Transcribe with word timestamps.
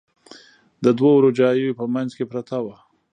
د 0.83 0.85
دوو 0.97 1.21
روجاییو 1.25 1.77
په 1.79 1.85
منځ 1.93 2.11
کې 2.17 2.25
پرته 2.31 2.57
وه. 2.65 2.77